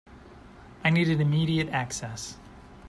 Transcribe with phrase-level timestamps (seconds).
[0.83, 2.39] I needed immediate access.